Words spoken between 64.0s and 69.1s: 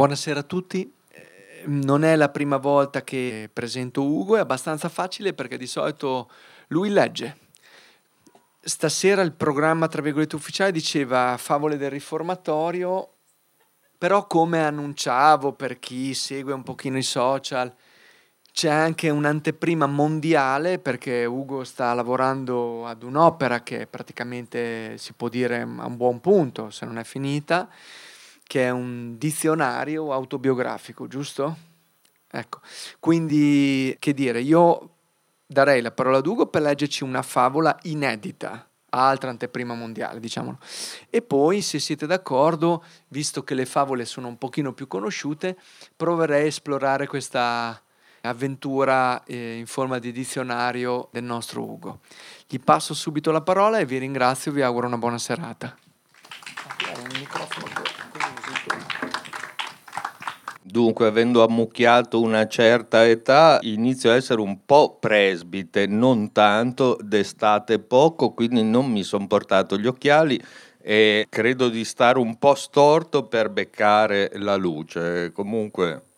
a essere un po' presbite, non tanto, d'estate poco, quindi non mi